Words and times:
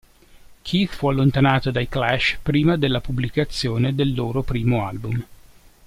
Keith 0.63 0.95
fu 0.95 1.09
allontanato 1.09 1.69
dai 1.69 1.87
Clash 1.87 2.39
prima 2.41 2.75
della 2.75 3.01
pubblicazione 3.01 3.93
del 3.93 4.15
loro 4.15 4.41
primo 4.41 4.83
album. 4.83 5.23